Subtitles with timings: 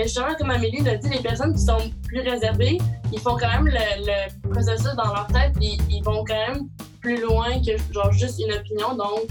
[0.00, 2.78] Mais justement, comme Amélie l'a dit, les personnes qui sont plus réservées,
[3.12, 6.70] ils font quand même le, processus dans leur tête, puis ils vont quand même
[7.02, 8.94] plus loin que genre juste une opinion.
[8.96, 9.28] Donc,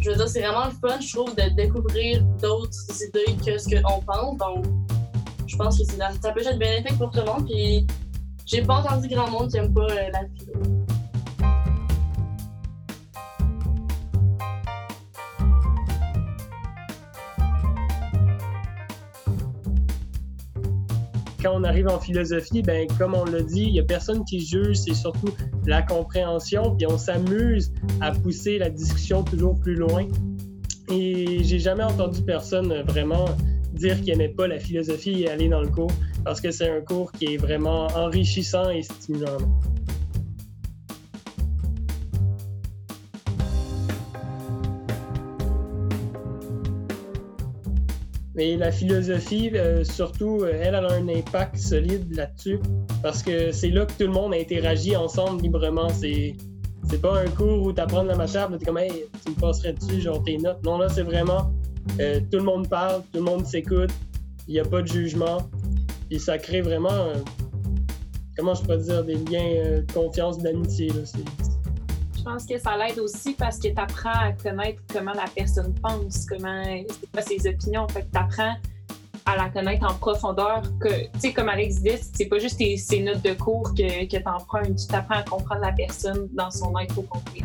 [0.00, 3.68] je veux dire, c'est vraiment le fun, je trouve, de découvrir d'autres idées que ce
[3.68, 4.36] qu'on pense.
[4.38, 4.64] Donc,
[5.46, 7.46] je pense que ça peut être bénéfique pour tout le monde.
[7.46, 7.86] Puis,
[8.46, 10.79] j'ai pas entendu grand monde qui aime pas euh, la philo.
[21.42, 24.44] Quand on arrive en philosophie, ben comme on l'a dit, il n'y a personne qui
[24.44, 25.30] juge, c'est surtout
[25.66, 30.06] la compréhension, puis on s'amuse à pousser la discussion toujours plus loin.
[30.92, 33.26] Et j'ai jamais entendu personne vraiment
[33.72, 35.92] dire qu'il n'aimait pas la philosophie et aller dans le cours,
[36.24, 39.38] parce que c'est un cours qui est vraiment enrichissant et stimulant.
[48.40, 52.58] Mais la philosophie, euh, surtout, euh, elle, a un impact solide là-dessus
[53.02, 55.90] parce que c'est là que tout le monde interagit ensemble librement.
[55.90, 56.34] C'est,
[56.88, 59.36] c'est pas un cours où tu apprends de la matière, tu comme, hey, tu me
[59.38, 60.64] passerais dessus, genre tes notes.
[60.64, 61.52] Non, là, c'est vraiment
[62.00, 63.90] euh, tout le monde parle, tout le monde s'écoute,
[64.48, 65.42] il n'y a pas de jugement.
[66.10, 67.12] Et ça crée vraiment,
[68.38, 70.88] comment je peux dire, des liens de confiance, d'amitié.
[72.20, 75.72] Je pense que ça l'aide aussi parce que tu apprends à connaître comment la personne
[75.80, 76.62] pense, comment
[77.12, 77.88] pas ses opinions.
[77.88, 78.56] Fait que tu apprends
[79.24, 80.60] à la connaître en profondeur.
[80.82, 84.28] Tu sais, comme Alex dit, c'est pas juste tes, notes de cours que, que tu
[84.28, 84.86] empruntes.
[84.86, 87.40] Tu apprends à comprendre la personne dans son être au complet.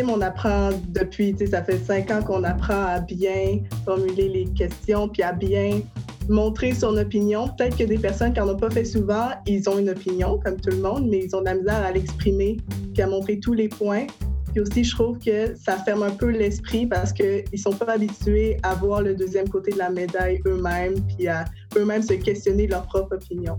[0.00, 5.22] On apprend depuis, ça fait cinq ans qu'on apprend à bien formuler les questions, puis
[5.22, 5.80] à bien
[6.28, 7.48] montrer son opinion.
[7.48, 10.60] Peut-être que des personnes qui n'en ont pas fait souvent, ils ont une opinion, comme
[10.60, 12.56] tout le monde, mais ils ont de la misère à l'exprimer,
[12.94, 14.06] puis à montrer tous les points.
[14.52, 17.92] Puis aussi, je trouve que ça ferme un peu l'esprit parce qu'ils ne sont pas
[17.92, 21.44] habitués à voir le deuxième côté de la médaille eux-mêmes, puis à
[21.76, 23.58] eux-mêmes se questionner leur propre opinion.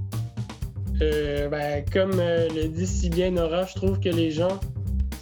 [1.02, 4.60] Euh, ben, comme euh, le dit si bien Nora, je trouve que les gens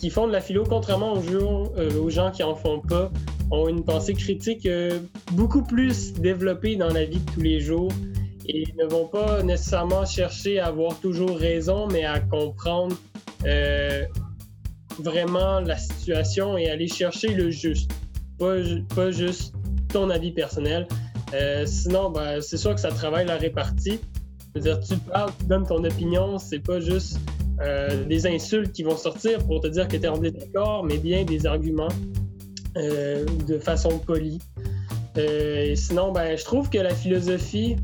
[0.01, 1.21] qui font de la philo, contrairement aux,
[1.77, 3.11] euh, aux gens qui en font pas,
[3.51, 4.99] ont une pensée critique euh,
[5.33, 7.91] beaucoup plus développée dans la vie de tous les jours
[8.47, 12.95] et ne vont pas nécessairement chercher à avoir toujours raison, mais à comprendre
[13.45, 14.03] euh,
[14.97, 17.91] vraiment la situation et aller chercher le juste,
[18.39, 18.55] pas,
[18.95, 19.53] pas juste
[19.89, 20.87] ton avis personnel.
[21.67, 23.99] sinon, ben, c'est sûr que ça travaille la répartie.
[24.51, 27.19] C'est-à-dire, tu parles, tu donnes ton opinion, c'est pas juste
[27.61, 30.97] euh, des insultes qui vont sortir pour te dire que tu es en désaccord, mais
[30.97, 31.87] bien des arguments
[32.77, 34.39] euh, de façon polie.
[35.17, 37.75] Euh, sinon, ben, je trouve que la philosophie,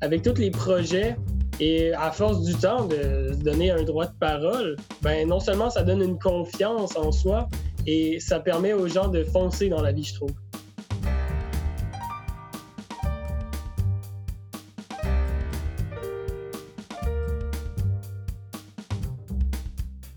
[0.00, 1.16] avec tous les projets,
[1.60, 5.70] et à force du temps de se donner un droit de parole, ben, non seulement
[5.70, 7.48] ça donne une confiance en soi,
[7.86, 10.30] et ça permet aux gens de foncer dans la vie, je trouve.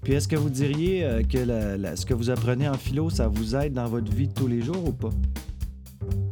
[0.07, 1.37] Puis est-ce que vous diriez euh, que
[1.97, 4.61] ce que vous apprenez en philo, ça vous aide dans votre vie de tous les
[4.61, 5.09] jours ou pas?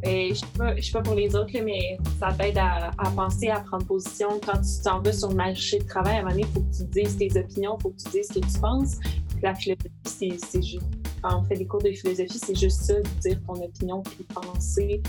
[0.02, 3.84] Ben, je ne sais, pas pour les autres, mais ça t'aide à, penser, à prendre
[3.84, 4.40] position.
[4.46, 6.60] Quand tu t'en vas sur le marché de travail, à un moment donné, il faut
[6.60, 8.96] que tu dises tes opinions, il faut que tu dises ce que tu penses.
[9.42, 10.80] la philosophie, c'est juste.
[11.20, 15.02] Quand on fait des cours de philosophie, c'est juste ça, dire ton opinion puis penser.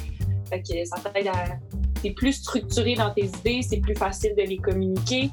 [0.49, 1.57] Fait que ça t'aide à.
[2.03, 5.31] T'es plus structuré dans tes idées, c'est plus facile de les communiquer.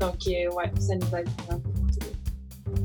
[0.00, 1.71] Donc, euh, ouais, ça nous aide vraiment.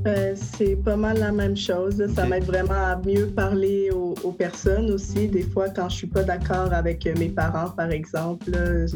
[0.05, 2.03] Euh, c'est pas mal la même chose.
[2.15, 5.27] Ça m'aide vraiment à mieux parler aux, personnes aussi.
[5.27, 8.51] Des fois, quand je suis pas d'accord avec mes parents, par exemple,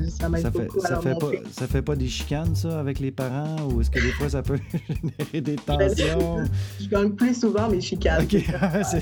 [0.10, 3.12] ça m'aide beaucoup à leur fait Pas, ça fait pas des chicanes, ça, avec les
[3.12, 3.56] parents?
[3.72, 4.60] Ou est-ce que des fois, ça peut
[4.90, 6.44] générer des tensions?
[6.80, 8.24] je gagne plus souvent mes chicanes.
[8.24, 8.42] OK.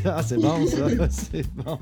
[0.06, 1.10] Ah, c'est bon, ça.
[1.10, 1.78] c'est bon.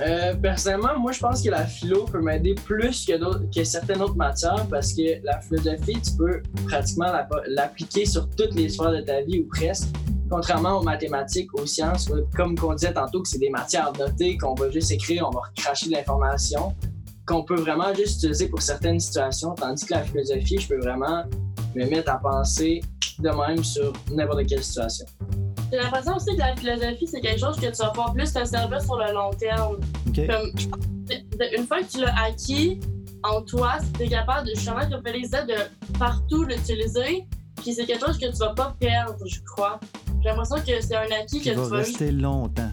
[0.00, 4.66] Euh, personnellement, moi, je pense que la philo peut m'aider plus que, certaines autres matières
[4.70, 7.12] parce que la philosophie, tu peux pratiquement
[7.46, 9.88] l'appliquer sur toutes les sphères de ta vie ou presque.
[10.30, 14.54] Contrairement aux mathématiques, aux sciences, comme on disait tantôt, que c'est des matières notées, qu'on
[14.54, 16.74] va juste écrire, on va recracher de l'information,
[17.26, 21.24] qu'on peut vraiment juste utiliser pour certaines situations, tandis que la philosophie, je peux vraiment
[21.74, 22.80] me mettre à penser
[23.18, 25.06] de même sur n'importe quelle situation.
[25.70, 28.44] J'ai l'impression aussi que la philosophie, c'est quelque chose que tu vas pouvoir plus te
[28.44, 29.78] servir sur le long terme.
[30.08, 32.80] une fois que tu l'as acquis
[33.22, 37.26] en toi, tu es capable de justement te faire de partout l'utiliser.
[37.56, 39.80] Puis c'est quelque chose que tu vas pas perdre, je crois.
[40.22, 42.70] J'ai l'impression que c'est un acquis que tu vas rester longtemps.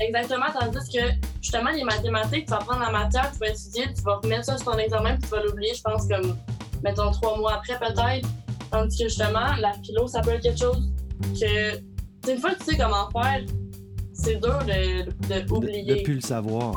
[0.00, 1.00] Exactement, tandis que
[1.40, 4.56] justement, les mathématiques, tu vas prendre la matière, tu vas étudier, tu vas remettre ça
[4.58, 6.36] sur ton examen, puis tu vas l'oublier, je pense, comme,
[6.82, 8.28] mettons, trois mois après peut-être.
[8.70, 10.90] Tandis que justement, la philo, ça peut être quelque chose
[11.40, 11.78] que,
[12.28, 13.44] une fois que tu sais comment faire,
[14.12, 15.96] c'est dur de, de, De, oublier.
[15.96, 16.74] de plus le savoir.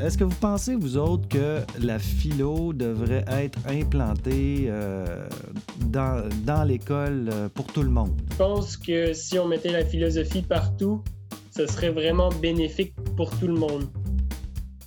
[0.00, 5.28] Est-ce que vous pensez, vous autres, que la philo devrait être implantée euh,
[5.86, 8.10] dans, dans l'école euh, pour tout le monde?
[8.32, 11.04] Je pense que si on mettait la philosophie partout,
[11.54, 13.84] ce serait vraiment bénéfique pour tout le monde.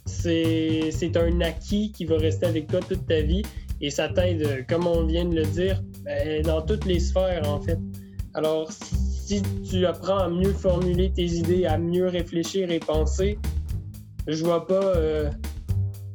[0.06, 3.44] C'est c'est un acquis qui va rester avec toi toute ta vie
[3.80, 5.82] et ça t'aide, comme on vient de le dire,
[6.44, 7.80] dans toutes les sphères en fait.
[8.34, 13.40] Alors, si tu apprends à mieux formuler tes idées, à mieux réfléchir et penser,
[14.28, 15.32] je vois pas, euh,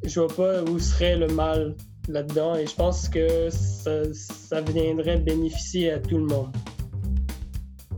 [0.05, 1.75] je vois pas où serait le mal
[2.09, 6.55] là-dedans et je pense que ça, viendrait bénéficier à tout le monde.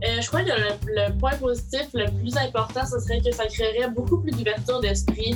[0.03, 3.45] Euh, je crois que le, le point positif le plus important, ce serait que ça
[3.45, 5.35] créerait beaucoup plus d'ouverture d'esprit,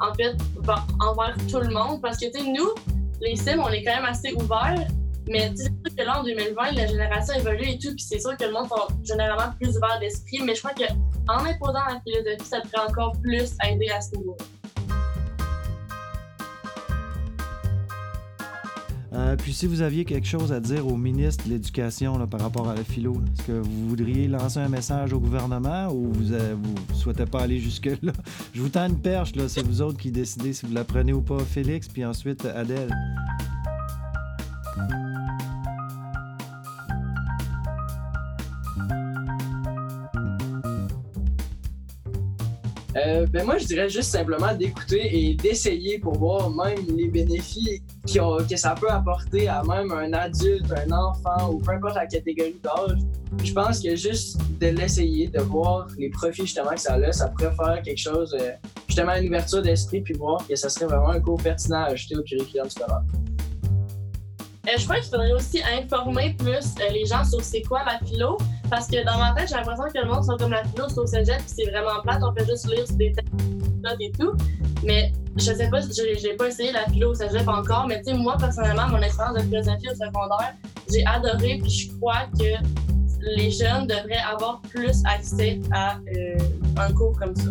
[0.00, 0.36] en fait,
[1.00, 2.00] envers tout le monde.
[2.00, 2.70] Parce que, tu sais, nous,
[3.20, 4.86] les Sims, on est quand même assez ouverts,
[5.30, 8.36] mais c'est sûr que là, en 2020, la génération évolue et tout, puis c'est sûr
[8.36, 12.48] que le monde est généralement plus ouvert d'esprit, mais je crois qu'en imposant la philosophie,
[12.48, 14.36] ça pourrait encore plus aider à ce niveau.
[19.12, 22.68] Euh, puis si vous aviez quelque chose à dire au ministre de l'Éducation par rapport
[22.68, 26.56] à la philo, est-ce que vous voudriez lancer un message au gouvernement ou vous ne
[26.94, 28.12] souhaitez pas aller jusque-là?
[28.52, 31.12] Je vous tends une perche, là, c'est vous autres qui décidez si vous la prenez
[31.12, 32.90] ou pas, Félix, puis ensuite Adèle.
[42.96, 47.80] Euh, ben moi, je dirais juste simplement d'écouter et d'essayer pour voir même les bénéfices
[48.18, 52.06] ont- que ça peut apporter à même un adulte, un enfant ou peu importe la
[52.06, 52.98] catégorie d'âge.
[53.44, 57.28] Je pense que juste de l'essayer, de voir les profits justement que ça a, ça
[57.28, 58.50] pourrait faire quelque chose, euh,
[58.88, 62.16] justement une ouverture d'esprit puis voir que ça serait vraiment un cours pertinent à ajouter
[62.16, 63.02] au curriculum scolaire.
[64.66, 68.04] Euh, je crois qu'il faudrait aussi informer plus euh, les gens sur c'est quoi la
[68.04, 68.36] philo,
[68.70, 71.06] parce que dans ma tête, j'ai l'impression que le monde sont comme la c'est au
[71.06, 74.32] cégep, puis c'est vraiment plate, on fait juste lire des textes et tout.
[74.84, 78.14] Mais je sais pas, j'ai pas essayé la philo au cégep encore, mais tu sais,
[78.14, 80.54] moi, personnellement, mon expérience de philosophie au secondaire,
[80.90, 82.64] j'ai adoré, puis je crois que
[83.36, 86.38] les jeunes devraient avoir plus accès à euh,
[86.78, 87.50] un cours comme ça.